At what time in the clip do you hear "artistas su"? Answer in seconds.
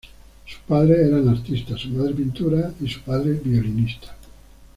1.29-1.89